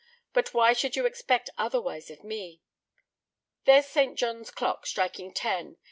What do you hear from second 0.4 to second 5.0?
why should you expect otherwise of me? There's Saint John's clock